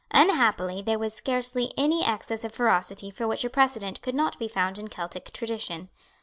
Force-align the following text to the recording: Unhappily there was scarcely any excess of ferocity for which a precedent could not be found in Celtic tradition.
Unhappily 0.09 0.81
there 0.81 0.97
was 0.97 1.13
scarcely 1.13 1.71
any 1.77 2.03
excess 2.03 2.43
of 2.43 2.51
ferocity 2.55 3.11
for 3.11 3.27
which 3.27 3.45
a 3.45 3.51
precedent 3.51 4.01
could 4.01 4.15
not 4.15 4.39
be 4.39 4.47
found 4.47 4.79
in 4.79 4.87
Celtic 4.87 5.31
tradition. 5.31 5.89